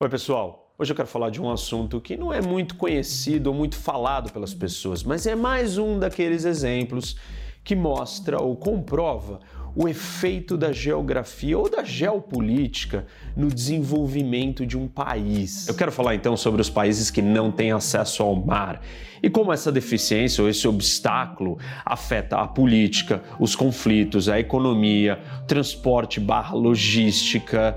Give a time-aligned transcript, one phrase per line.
[0.00, 0.72] Oi, pessoal.
[0.78, 4.32] Hoje eu quero falar de um assunto que não é muito conhecido ou muito falado
[4.32, 7.16] pelas pessoas, mas é mais um daqueles exemplos
[7.64, 9.40] que mostra ou comprova
[9.78, 13.06] o efeito da geografia ou da geopolítica
[13.36, 15.68] no desenvolvimento de um país.
[15.68, 18.82] Eu quero falar então sobre os países que não têm acesso ao mar
[19.22, 26.18] e como essa deficiência ou esse obstáculo afeta a política, os conflitos, a economia, transporte
[26.18, 27.76] barra logística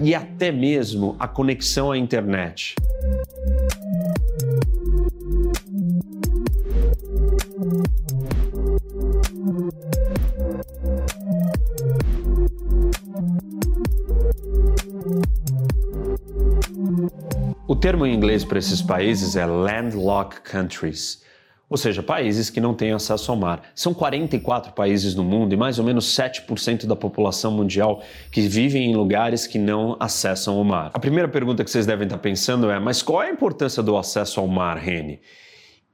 [0.00, 2.74] e até mesmo a conexão à internet.
[17.82, 21.20] Termo em inglês para esses países é landlocked countries,
[21.68, 23.60] ou seja, países que não têm acesso ao mar.
[23.74, 28.00] São 44 países no mundo e mais ou menos 7% da população mundial
[28.30, 30.92] que vivem em lugares que não acessam o mar.
[30.94, 33.96] A primeira pergunta que vocês devem estar pensando é: mas qual é a importância do
[33.96, 35.18] acesso ao mar, Rene?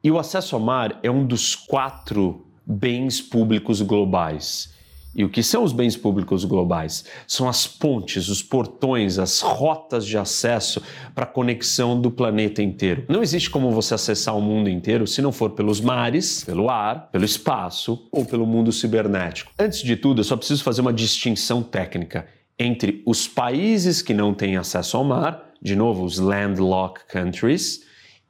[0.04, 4.74] E o acesso ao mar é um dos quatro bens públicos globais.
[5.14, 7.04] E o que são os bens públicos globais?
[7.26, 10.82] São as pontes, os portões, as rotas de acesso
[11.14, 13.04] para a conexão do planeta inteiro.
[13.08, 17.08] Não existe como você acessar o mundo inteiro se não for pelos mares, pelo ar,
[17.10, 19.50] pelo espaço ou pelo mundo cibernético.
[19.58, 22.26] Antes de tudo, eu só preciso fazer uma distinção técnica
[22.58, 27.82] entre os países que não têm acesso ao mar, de novo, os landlocked countries,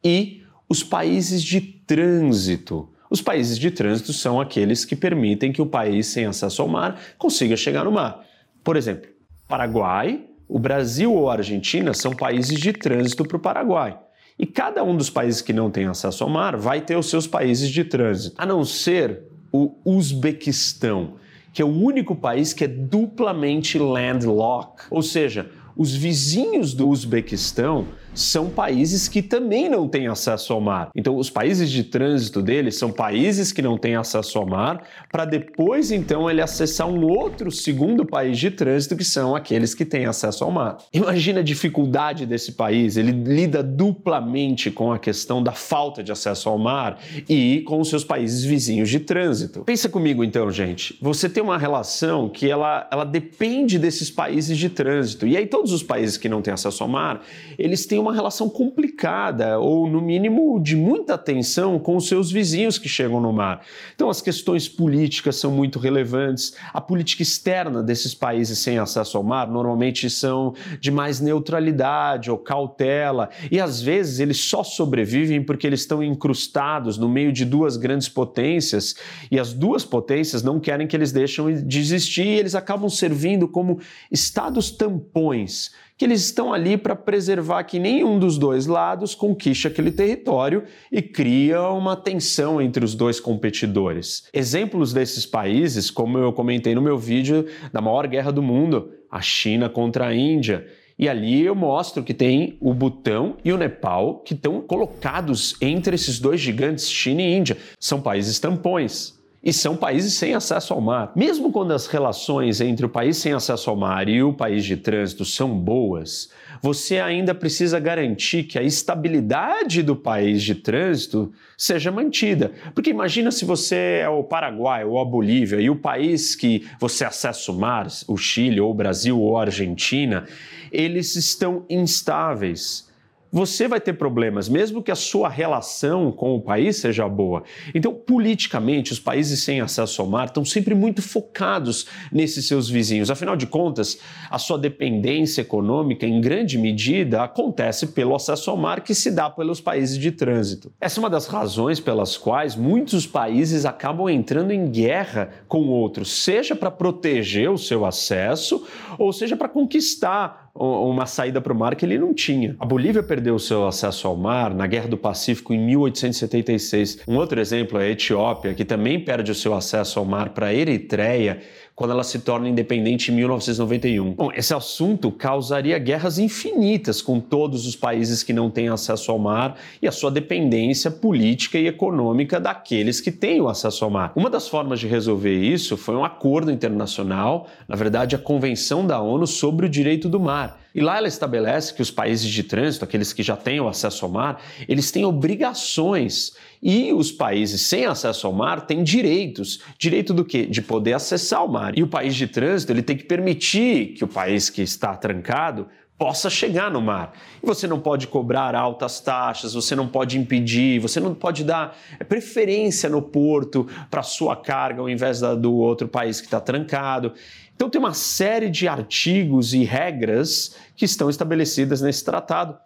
[0.05, 5.67] e os países de trânsito os países de trânsito são aqueles que permitem que o
[5.67, 8.25] país sem acesso ao mar consiga chegar no mar.
[8.63, 9.09] Por exemplo,
[9.47, 13.99] Paraguai, o Brasil ou a Argentina são países de trânsito para o Paraguai.
[14.39, 17.27] E cada um dos países que não tem acesso ao mar vai ter os seus
[17.27, 21.15] países de trânsito, a não ser o Uzbequistão,
[21.53, 27.87] que é o único país que é duplamente landlocked, ou seja, os vizinhos do Uzbequistão
[28.19, 30.91] são países que também não têm acesso ao mar.
[30.95, 35.25] Então, os países de trânsito deles são países que não têm acesso ao mar, para
[35.25, 40.07] depois, então, ele acessar um outro segundo país de trânsito, que são aqueles que têm
[40.07, 40.79] acesso ao mar.
[40.93, 46.49] Imagina a dificuldade desse país, ele lida duplamente com a questão da falta de acesso
[46.49, 46.99] ao mar
[47.29, 49.61] e com os seus países vizinhos de trânsito.
[49.61, 50.99] Pensa comigo, então, gente.
[51.01, 55.27] Você tem uma relação que ela, ela depende desses países de trânsito.
[55.27, 57.23] E aí, todos os países que não têm acesso ao mar,
[57.59, 62.79] eles têm uma relação complicada, ou no mínimo de muita tensão com os seus vizinhos
[62.79, 63.63] que chegam no mar.
[63.95, 66.55] Então, as questões políticas são muito relevantes.
[66.73, 72.39] A política externa desses países sem acesso ao mar normalmente são de mais neutralidade ou
[72.39, 77.77] cautela, e às vezes eles só sobrevivem porque eles estão incrustados no meio de duas
[77.77, 78.95] grandes potências,
[79.31, 83.49] e as duas potências não querem que eles deixem de existir, e eles acabam servindo
[83.49, 83.81] como
[84.11, 85.58] estados tampões
[85.97, 91.03] que eles estão ali para preservar que nenhum dos dois lados conquiste aquele território e
[91.03, 94.29] cria uma tensão entre os dois competidores.
[94.33, 99.21] Exemplos desses países, como eu comentei no meu vídeo da maior guerra do mundo, a
[99.21, 100.67] China contra a Índia.
[100.97, 105.97] E ali eu mostro que tem o Butão e o Nepal que estão colocados entre
[105.97, 107.57] esses dois gigantes, China e Índia.
[107.79, 109.18] São países tampões
[109.49, 111.11] e são países sem acesso ao mar.
[111.17, 114.77] Mesmo quando as relações entre o país sem acesso ao mar e o país de
[114.77, 116.29] trânsito são boas,
[116.61, 122.53] você ainda precisa garantir que a estabilidade do país de trânsito seja mantida.
[122.75, 127.07] Porque imagina se você é o Paraguai ou a Bolívia e o país que você
[127.07, 130.27] acessa o mar, o Chile ou o Brasil ou a Argentina,
[130.71, 132.87] eles estão instáveis
[133.31, 137.43] você vai ter problemas, mesmo que a sua relação com o país seja boa.
[137.75, 143.11] Então, politicamente, os países sem acesso ao mar estão sempre muito focados nesses seus vizinhos.
[143.11, 143.99] Afinal de contas,
[144.31, 149.29] a sua dependência econômica, em grande medida, acontece pelo acesso ao mar que se dá
[149.29, 150.73] pelos países de trânsito.
[150.81, 156.11] Essa é uma das razões pelas quais muitos países acabam entrando em guerra com outros,
[156.25, 158.67] seja para proteger o seu acesso,
[158.99, 162.57] ou seja para conquistar uma saída para o mar que ele não tinha.
[162.59, 167.01] A Bolívia perdeu o seu acesso ao mar na Guerra do Pacífico em 1876.
[167.07, 170.47] Um outro exemplo é a Etiópia, que também perde o seu acesso ao mar para
[170.47, 171.41] a Eritreia
[171.79, 174.15] quando ela se torna independente em 1991.
[174.15, 179.19] Bom, esse assunto causaria guerras infinitas com todos os países que não têm acesso ao
[179.19, 184.13] mar e a sua dependência política e econômica daqueles que têm o acesso ao mar.
[184.17, 189.01] Uma das formas de resolver isso foi um acordo internacional, na verdade, a Convenção da
[189.01, 190.59] ONU sobre o Direito do Mar.
[190.75, 194.05] E lá ela estabelece que os países de trânsito, aqueles que já têm o acesso
[194.05, 196.33] ao mar, eles têm obrigações
[196.63, 199.61] e os países sem acesso ao mar têm direitos.
[199.79, 200.47] Direito do quê?
[200.47, 201.77] De poder acessar o mar.
[201.77, 205.67] E o país de trânsito ele tem que permitir que o país que está trancado
[205.99, 207.13] possa chegar no mar.
[207.43, 211.77] E você não pode cobrar altas taxas, você não pode impedir, você não pode dar
[212.09, 217.13] preferência no porto para sua carga ao invés da, do outro país que está trancado.
[217.59, 222.57] Então tem uma série de artigos e regras que estão estabelecidas nesse tratado.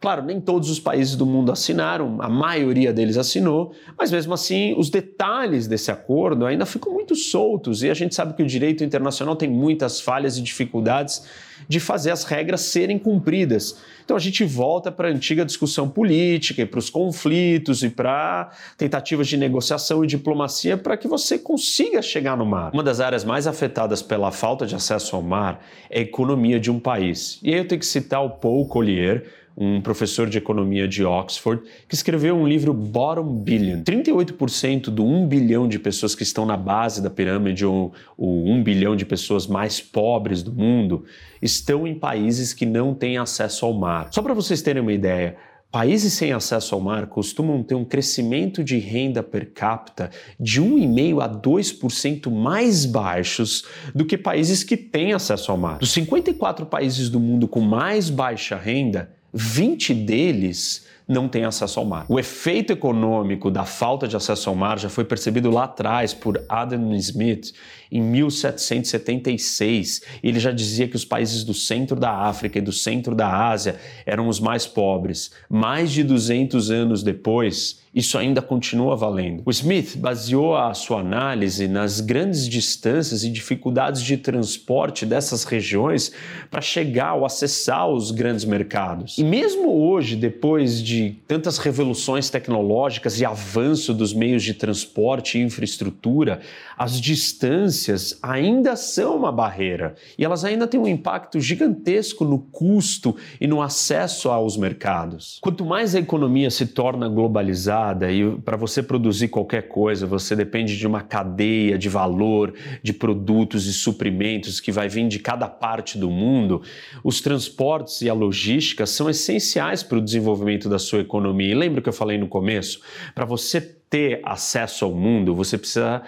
[0.00, 4.74] Claro, nem todos os países do mundo assinaram, a maioria deles assinou, mas mesmo assim
[4.76, 8.84] os detalhes desse acordo ainda ficam muito soltos e a gente sabe que o direito
[8.84, 11.24] internacional tem muitas falhas e dificuldades
[11.68, 13.78] de fazer as regras serem cumpridas.
[14.04, 18.50] Então a gente volta para a antiga discussão política e para os conflitos e para
[18.76, 22.70] tentativas de negociação e diplomacia para que você consiga chegar no mar.
[22.74, 26.70] Uma das áreas mais afetadas pela falta de acesso ao mar é a economia de
[26.70, 27.38] um país.
[27.42, 29.24] E aí eu tenho que citar o Paul Collier,
[29.56, 33.82] um professor de economia de Oxford, que escreveu um livro Bottom Billion.
[33.82, 38.62] 38% do 1 bilhão de pessoas que estão na base da pirâmide, ou o 1
[38.62, 41.04] bilhão de pessoas mais pobres do mundo,
[41.40, 44.08] estão em países que não têm acesso ao mar.
[44.10, 45.36] Só para vocês terem uma ideia,
[45.74, 50.08] Países sem acesso ao mar costumam ter um crescimento de renda per capita
[50.38, 55.78] de 1,5% a 2% mais baixos do que países que têm acesso ao mar.
[55.78, 61.84] Dos 54 países do mundo com mais baixa renda, 20 deles não têm acesso ao
[61.84, 62.06] mar.
[62.08, 66.42] O efeito econômico da falta de acesso ao mar já foi percebido lá atrás por
[66.48, 67.52] Adam Smith
[67.92, 70.00] em 1776.
[70.22, 73.78] Ele já dizia que os países do centro da África e do centro da Ásia
[74.06, 75.30] eram os mais pobres.
[75.48, 79.42] Mais de 200 anos depois, isso ainda continua valendo.
[79.46, 86.10] O Smith baseou a sua análise nas grandes distâncias e dificuldades de transporte dessas regiões
[86.50, 89.16] para chegar ou acessar os grandes mercados.
[89.16, 95.42] E mesmo hoje, depois de tantas revoluções tecnológicas e avanço dos meios de transporte e
[95.42, 96.40] infraestrutura,
[96.76, 103.14] as distâncias ainda são uma barreira e elas ainda têm um impacto gigantesco no custo
[103.40, 105.38] e no acesso aos mercados.
[105.40, 110.76] Quanto mais a economia se torna globalizada, e para você produzir qualquer coisa, você depende
[110.76, 115.98] de uma cadeia de valor, de produtos e suprimentos que vai vir de cada parte
[115.98, 116.62] do mundo.
[117.02, 121.52] Os transportes e a logística são essenciais para o desenvolvimento da sua economia.
[121.52, 122.80] E lembra que eu falei no começo?
[123.14, 126.02] Para você ter acesso ao mundo, você precisa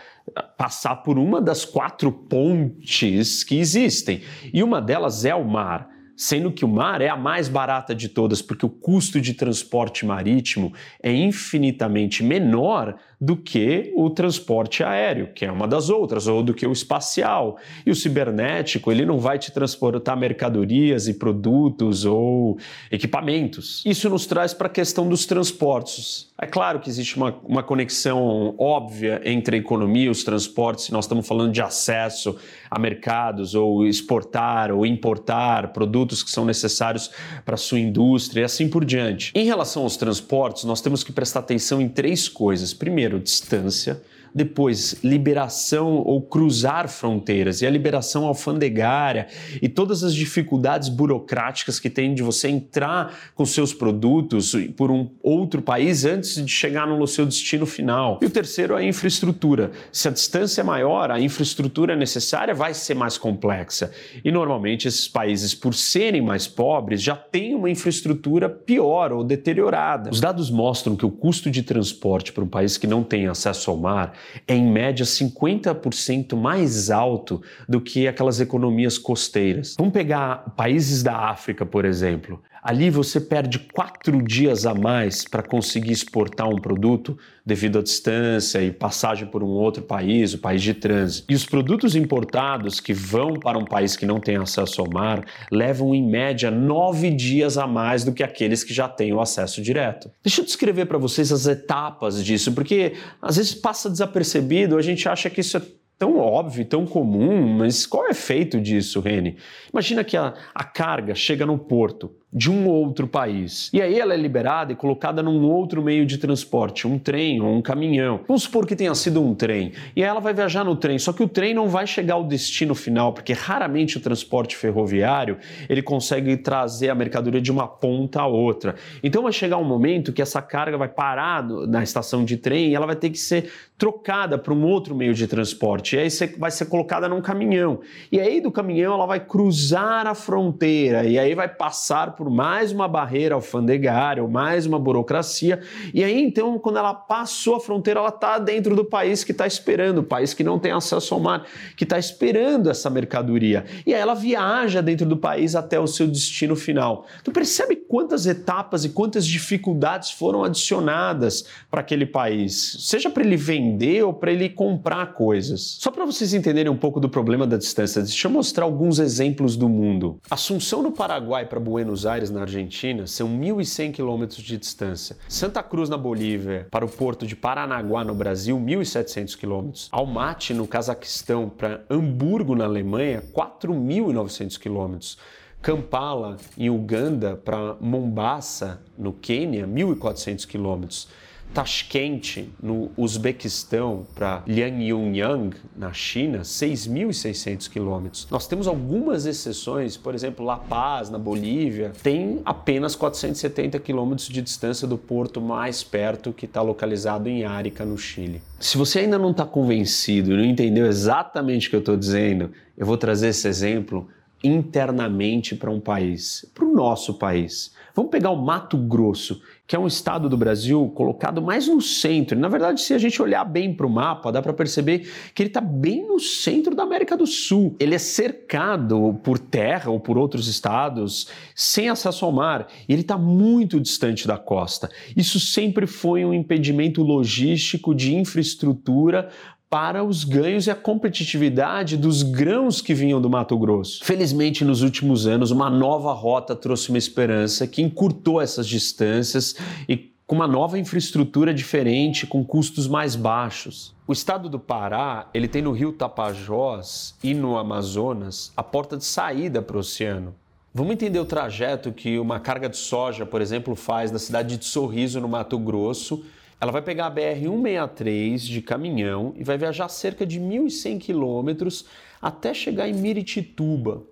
[0.56, 4.22] passar por uma das quatro pontes que existem.
[4.52, 8.08] E uma delas é o mar sendo que o mar é a mais barata de
[8.08, 10.72] todas, porque o custo de transporte marítimo
[11.02, 16.52] é infinitamente menor do que o transporte aéreo, que é uma das outras, ou do
[16.52, 17.58] que o espacial.
[17.84, 22.58] E o cibernético, ele não vai te transportar mercadorias e produtos ou
[22.90, 23.82] equipamentos.
[23.86, 26.30] Isso nos traz para a questão dos transportes.
[26.38, 30.92] É claro que existe uma, uma conexão óbvia entre a economia e os transportes, se
[30.92, 32.36] nós estamos falando de acesso
[32.70, 37.10] a mercados, ou exportar ou importar produtos que são necessários
[37.44, 39.32] para sua indústria e assim por diante.
[39.34, 42.74] Em relação aos transportes, nós temos que prestar atenção em três coisas.
[42.74, 44.02] Primeiro, primeiro, distância,
[44.34, 49.28] depois liberação ou cruzar fronteiras e a liberação alfandegária
[49.62, 55.08] e todas as dificuldades burocráticas que tem de você entrar com seus produtos por um
[55.22, 58.18] outro país antes de chegar no seu destino final.
[58.20, 59.70] E o terceiro é a infraestrutura.
[59.90, 63.90] Se a distância é maior, a infraestrutura necessária vai ser mais complexa.
[64.22, 70.10] E normalmente esses países, por serem mais pobres, já têm uma infraestrutura pior ou deteriorada.
[70.10, 73.70] Os dados mostram que o custo de transporte para um país que não tem acesso
[73.70, 74.12] ao mar
[74.46, 79.74] é em média 50% mais alto do que aquelas economias costeiras.
[79.78, 82.42] Vamos pegar países da África, por exemplo.
[82.66, 88.60] Ali você perde quatro dias a mais para conseguir exportar um produto devido à distância
[88.60, 91.32] e passagem por um outro país, o país de trânsito.
[91.32, 95.24] E os produtos importados que vão para um país que não tem acesso ao mar
[95.48, 99.62] levam em média nove dias a mais do que aqueles que já têm o acesso
[99.62, 100.10] direto.
[100.20, 105.08] Deixa eu descrever para vocês as etapas disso, porque às vezes passa desapercebido, a gente
[105.08, 105.62] acha que isso é
[105.98, 109.36] tão óbvio, tão comum, mas qual é o efeito disso, Rene?
[109.72, 113.70] Imagina que a, a carga chega no porto de um outro país.
[113.72, 117.54] E aí ela é liberada e colocada num outro meio de transporte, um trem ou
[117.54, 118.20] um caminhão.
[118.26, 119.72] Vamos supor que tenha sido um trem.
[119.94, 122.24] E aí ela vai viajar no trem, só que o trem não vai chegar ao
[122.24, 128.20] destino final, porque raramente o transporte ferroviário ele consegue trazer a mercadoria de uma ponta
[128.20, 128.74] a outra.
[129.02, 132.74] Então vai chegar um momento que essa carga vai parar na estação de trem e
[132.74, 135.96] ela vai ter que ser trocada para um outro meio de transporte.
[135.96, 137.80] E aí vai ser colocada num caminhão.
[138.10, 142.30] E aí do caminhão ela vai cruzar a fronteira e aí vai passar por por
[142.30, 145.60] mais uma barreira alfandegária ou mais uma burocracia.
[145.94, 149.46] E aí, então, quando ela passou a fronteira, ela está dentro do país que está
[149.46, 153.64] esperando, o país que não tem acesso ao mar, que está esperando essa mercadoria.
[153.86, 157.06] E aí ela viaja dentro do país até o seu destino final.
[157.22, 163.36] Tu percebe quantas etapas e quantas dificuldades foram adicionadas para aquele país, seja para ele
[163.36, 165.76] vender ou para ele comprar coisas.
[165.78, 169.56] Só para vocês entenderem um pouco do problema da distância, deixa eu mostrar alguns exemplos
[169.56, 170.18] do mundo.
[170.28, 175.16] Assunção no Paraguai para Buenos Aires, na Argentina, são 1.100 quilômetros de distância.
[175.28, 179.88] Santa Cruz, na Bolívia, para o porto de Paranaguá, no Brasil, 1.700 quilômetros.
[179.92, 185.18] Almaty, no Cazaquistão, para Hamburgo, na Alemanha, 4.900 quilômetros.
[185.60, 191.08] Kampala, em Uganda, para Mombasa, no Quênia, 1.400 quilômetros.
[191.54, 198.26] Tashkent, no Uzbequistão, para Lianyungyang, na China, 6.600 quilômetros.
[198.30, 204.42] Nós temos algumas exceções, por exemplo, La Paz, na Bolívia, tem apenas 470 quilômetros de
[204.42, 208.42] distância do porto mais perto, que está localizado em Arica, no Chile.
[208.60, 212.86] Se você ainda não está convencido, não entendeu exatamente o que eu estou dizendo, eu
[212.86, 214.08] vou trazer esse exemplo
[214.42, 217.72] internamente para um país, para o nosso país.
[217.96, 222.38] Vamos pegar o Mato Grosso, que é um estado do Brasil colocado mais no centro.
[222.38, 225.48] Na verdade, se a gente olhar bem para o mapa, dá para perceber que ele
[225.48, 227.74] está bem no centro da América do Sul.
[227.80, 233.00] Ele é cercado por terra ou por outros estados sem acesso ao mar e ele
[233.00, 234.90] está muito distante da costa.
[235.16, 239.30] Isso sempre foi um impedimento logístico de infraestrutura
[239.68, 244.04] para os ganhos e a competitividade dos grãos que vinham do Mato Grosso.
[244.04, 249.56] Felizmente, nos últimos anos, uma nova rota trouxe uma esperança que encurtou essas distâncias
[249.88, 253.94] e com uma nova infraestrutura diferente, com custos mais baixos.
[254.08, 259.04] O estado do Pará, ele tem no rio Tapajós e no Amazonas a porta de
[259.04, 260.34] saída para o oceano.
[260.74, 264.64] Vamos entender o trajeto que uma carga de soja, por exemplo, faz da cidade de
[264.64, 266.22] Sorriso, no Mato Grosso,
[266.60, 271.86] ela vai pegar a BR-163 de caminhão e vai viajar cerca de 1.100 quilômetros
[272.20, 274.02] até chegar em Miritituba.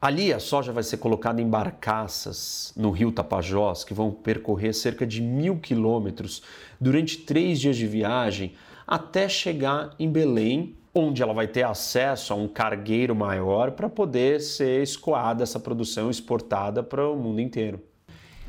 [0.00, 5.06] Ali a soja vai ser colocada em barcaças no rio Tapajós, que vão percorrer cerca
[5.06, 6.42] de mil quilômetros
[6.80, 8.54] durante três dias de viagem
[8.86, 14.40] até chegar em Belém, onde ela vai ter acesso a um cargueiro maior para poder
[14.40, 17.89] ser escoada essa produção exportada para o mundo inteiro.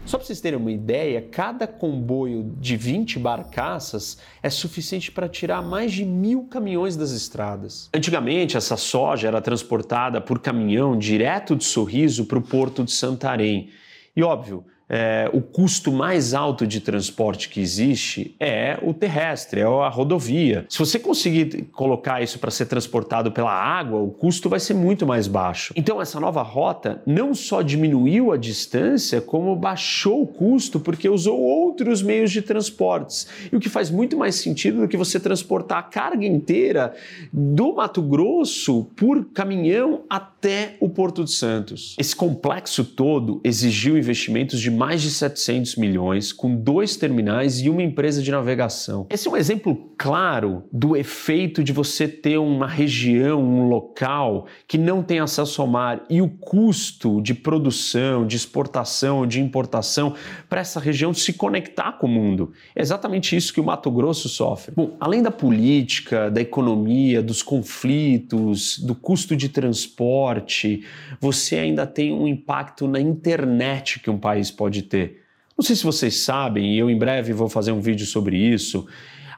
[0.06, 5.62] Só para vocês terem uma ideia, cada comboio de 20 barcaças é suficiente para tirar
[5.62, 7.90] mais de mil caminhões das estradas.
[7.94, 13.70] Antigamente, essa soja era transportada por caminhão direto de Sorriso para o porto de Santarém.
[14.16, 19.64] E óbvio, é, o custo mais alto de transporte que existe é o terrestre, é
[19.64, 20.66] a rodovia.
[20.68, 25.08] Se você conseguir colocar isso para ser transportado pela água, o custo vai ser muito
[25.08, 25.74] mais baixo.
[25.78, 31.40] Então, essa nova rota não só diminuiu a distância, como baixou o custo porque usou
[31.40, 33.28] outros meios de transportes.
[33.50, 36.94] E o que faz muito mais sentido do que você transportar a carga inteira
[37.32, 41.96] do Mato Grosso por caminhão até o Porto de Santos.
[41.98, 47.84] Esse complexo todo exigiu investimentos de mais de 700 milhões, com dois terminais e uma
[47.84, 49.06] empresa de navegação.
[49.12, 54.80] Esse é um exemplo claro do efeito de você ter uma região, um local que
[54.80, 60.16] não tem acesso ao mar e o custo de produção, de exportação, de importação
[60.50, 62.52] para essa região se conectar com o mundo.
[62.76, 64.74] É exatamente isso que o Mato Grosso sofre.
[64.76, 70.84] Bom, além da política, da economia, dos conflitos, do custo de transporte,
[71.20, 75.22] você ainda tem um impacto na internet que um país pode pode ter.
[75.58, 78.88] Não sei se vocês sabem, e eu em breve vou fazer um vídeo sobre isso.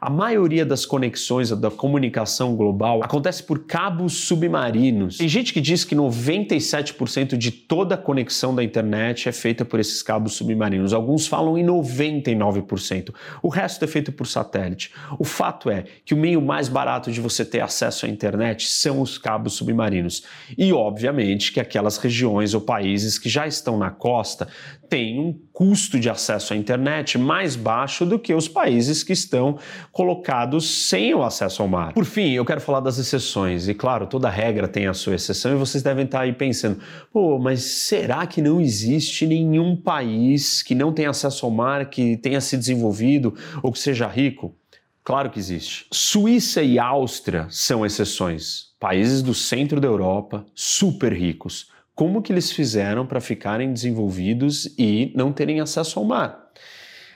[0.06, 5.18] A maioria das conexões da comunicação global acontece por cabos submarinos.
[5.18, 9.80] Tem gente que diz que 97% de toda a conexão da internet é feita por
[9.80, 10.92] esses cabos submarinos.
[10.92, 13.14] Alguns falam em 99%.
[13.42, 14.92] O resto é feito por satélite.
[15.18, 19.00] O fato é que o meio mais barato de você ter acesso à internet são
[19.00, 20.24] os cabos submarinos.
[20.58, 24.50] E, obviamente, que aquelas regiões ou países que já estão na costa
[24.90, 29.58] têm um custo de acesso à internet mais baixo do que os países que estão
[29.94, 31.94] colocados sem o acesso ao mar.
[31.94, 33.68] Por fim, eu quero falar das exceções.
[33.68, 36.80] E claro, toda regra tem a sua exceção e vocês devem estar aí pensando:
[37.12, 42.18] pô, mas será que não existe nenhum país que não tenha acesso ao mar, que
[42.18, 44.56] tenha se desenvolvido ou que seja rico?
[45.04, 45.86] Claro que existe.
[45.92, 48.74] Suíça e Áustria são exceções.
[48.80, 51.72] Países do centro da Europa, super ricos.
[51.94, 56.40] Como que eles fizeram para ficarem desenvolvidos e não terem acesso ao mar?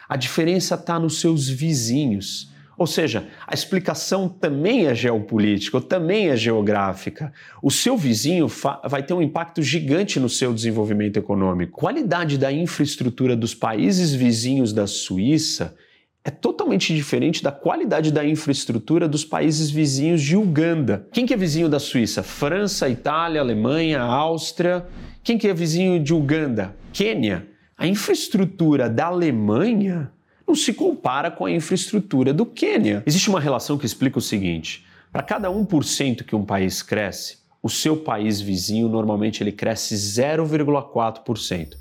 [0.08, 2.52] A diferença está nos seus vizinhos.
[2.78, 7.34] Ou seja, a explicação também é geopolítica, também é geográfica.
[7.62, 8.48] O seu vizinho
[8.88, 11.80] vai ter um impacto gigante no seu desenvolvimento econômico.
[11.80, 15.76] A qualidade da infraestrutura dos países vizinhos da Suíça
[16.24, 21.08] é totalmente diferente da qualidade da infraestrutura dos países vizinhos de Uganda.
[21.12, 22.22] Quem que é vizinho da Suíça?
[22.22, 24.86] França, Itália, Alemanha, Áustria.
[25.24, 26.76] Quem que é vizinho de Uganda?
[26.94, 27.48] Quênia.
[27.78, 30.12] A infraestrutura da Alemanha
[30.48, 33.04] não se compara com a infraestrutura do Quênia.
[33.06, 37.70] Existe uma relação que explica o seguinte: para cada 1% que um país cresce, o
[37.70, 41.76] seu país vizinho normalmente ele cresce 0,4%.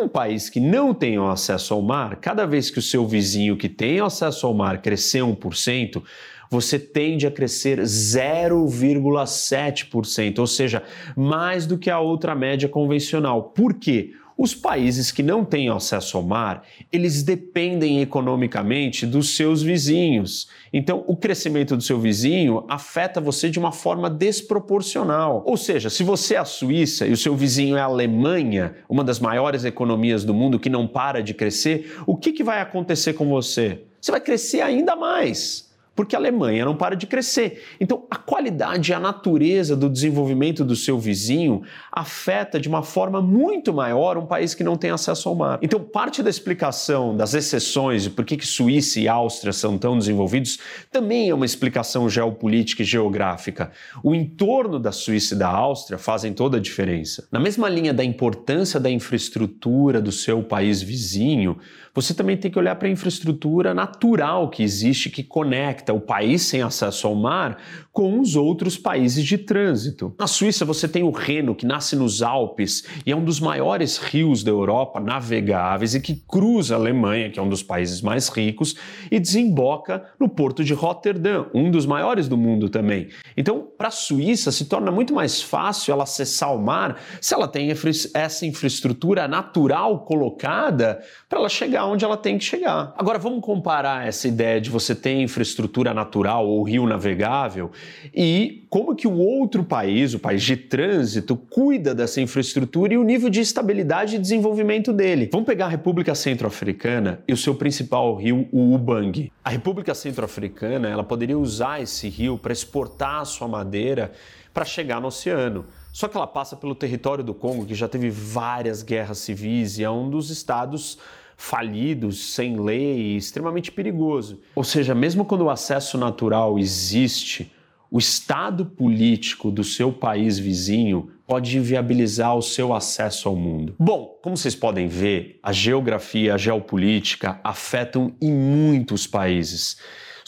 [0.00, 3.68] Um país que não tem acesso ao mar, cada vez que o seu vizinho que
[3.68, 6.02] tem acesso ao mar crescer 1%,
[6.50, 10.82] você tende a crescer 0,7%, ou seja,
[11.16, 13.44] mais do que a outra média convencional.
[13.44, 14.12] Por quê?
[14.38, 20.48] Os países que não têm acesso ao mar, eles dependem economicamente dos seus vizinhos.
[20.72, 25.42] Então, o crescimento do seu vizinho afeta você de uma forma desproporcional.
[25.44, 29.02] Ou seja, se você é a Suíça e o seu vizinho é a Alemanha, uma
[29.02, 33.14] das maiores economias do mundo que não para de crescer, o que, que vai acontecer
[33.14, 33.82] com você?
[34.00, 35.67] Você vai crescer ainda mais
[35.98, 37.64] porque a Alemanha não para de crescer.
[37.80, 43.20] Então, a qualidade e a natureza do desenvolvimento do seu vizinho afeta de uma forma
[43.20, 45.58] muito maior um país que não tem acesso ao mar.
[45.60, 50.60] Então, parte da explicação das exceções de por que Suíça e Áustria são tão desenvolvidos
[50.88, 53.72] também é uma explicação geopolítica e geográfica.
[54.00, 57.26] O entorno da Suíça e da Áustria fazem toda a diferença.
[57.32, 61.58] Na mesma linha da importância da infraestrutura do seu país vizinho,
[61.92, 66.00] você também tem que olhar para a infraestrutura natural que existe que conecta conecta o
[66.00, 67.56] país sem acesso ao mar
[67.98, 70.14] com os outros países de trânsito.
[70.16, 73.98] Na Suíça você tem o Reno, que nasce nos Alpes e é um dos maiores
[73.98, 78.28] rios da Europa navegáveis e que cruza a Alemanha, que é um dos países mais
[78.28, 78.76] ricos,
[79.10, 83.08] e desemboca no porto de Rotterdam, um dos maiores do mundo também.
[83.36, 87.48] Então, para a Suíça se torna muito mais fácil ela acessar o mar se ela
[87.48, 87.68] tem
[88.14, 92.94] essa infraestrutura natural colocada para ela chegar onde ela tem que chegar.
[92.96, 97.70] Agora vamos comparar essa ideia de você ter infraestrutura infraestrutura natural ou rio navegável
[98.14, 103.04] e como que o outro país, o país de trânsito, cuida dessa infraestrutura e o
[103.04, 105.28] nível de estabilidade e desenvolvimento dele.
[105.32, 109.32] Vamos pegar a República Centro-Africana e o seu principal rio, o Ubangi.
[109.44, 114.12] A República Centro-Africana, ela poderia usar esse rio para exportar a sua madeira
[114.52, 115.66] para chegar no oceano.
[115.92, 119.84] Só que ela passa pelo território do Congo, que já teve várias guerras civis e
[119.84, 120.98] é um dos estados
[121.36, 124.40] falidos, sem lei, extremamente perigoso.
[124.56, 127.50] Ou seja, mesmo quando o acesso natural existe,
[127.90, 133.74] o estado político do seu país vizinho pode inviabilizar o seu acesso ao mundo.
[133.78, 139.78] Bom, como vocês podem ver, a geografia a geopolítica afetam em muitos países.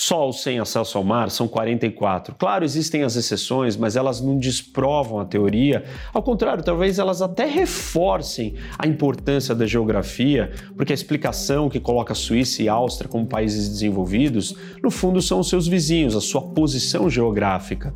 [0.00, 2.34] Só os sem acesso ao mar são 44.
[2.36, 5.84] Claro, existem as exceções, mas elas não desprovam a teoria.
[6.10, 12.14] Ao contrário, talvez elas até reforcem a importância da geografia, porque a explicação que coloca
[12.14, 16.20] a Suíça e a Áustria como países desenvolvidos, no fundo, são os seus vizinhos, a
[16.22, 17.92] sua posição geográfica.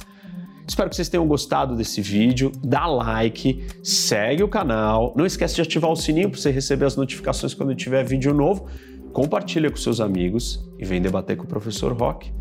[0.69, 2.53] Espero que vocês tenham gostado desse vídeo.
[2.62, 5.14] Dá like, segue o canal.
[5.17, 8.67] Não esquece de ativar o sininho para você receber as notificações quando tiver vídeo novo
[9.14, 12.33] compartilha com seus amigos e vem debater com o professor Rock.